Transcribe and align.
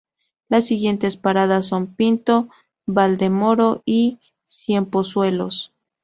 Las 0.49 0.65
siguientes 0.65 1.15
paradas 1.15 1.67
son 1.67 1.93
Pinto, 1.93 2.49
Valdemoro 2.87 3.83
y 3.85 4.17
Ciempozuelos. 4.47 5.73